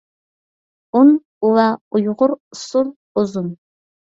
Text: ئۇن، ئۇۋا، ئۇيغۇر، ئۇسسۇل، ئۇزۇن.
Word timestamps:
ئۇن، 0.99 1.11
ئۇۋا، 1.49 1.67
ئۇيغۇر، 1.99 2.35
ئۇسسۇل، 2.39 2.93
ئۇزۇن. 3.13 3.57